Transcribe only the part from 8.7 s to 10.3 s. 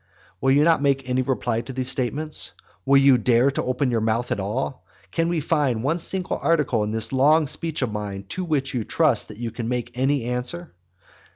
you trust that you can make any